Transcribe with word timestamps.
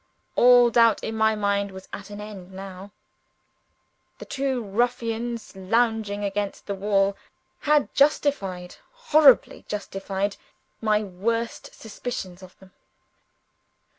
All 0.35 0.71
doubt 0.71 1.03
in 1.03 1.15
my 1.15 1.35
mind 1.35 1.69
was 1.69 1.87
at 1.93 2.09
an 2.09 2.19
end 2.19 2.51
now. 2.51 2.89
The 4.17 4.25
two 4.25 4.63
ruffians 4.63 5.55
lounging 5.55 6.23
against 6.23 6.65
the 6.65 6.73
wall 6.73 7.15
had 7.59 7.93
justified, 7.93 8.77
horribly 8.91 9.63
justified, 9.67 10.37
my 10.81 11.03
worst 11.03 11.75
suspicions 11.75 12.41
of 12.41 12.57
them. 12.57 12.71